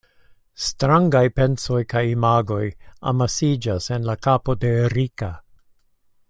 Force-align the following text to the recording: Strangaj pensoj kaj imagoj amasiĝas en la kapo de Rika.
Strangaj 0.67 1.21
pensoj 1.39 1.81
kaj 1.93 2.01
imagoj 2.13 2.63
amasiĝas 3.13 3.91
en 3.99 4.09
la 4.11 4.17
kapo 4.29 4.57
de 4.65 4.73
Rika. 4.97 5.31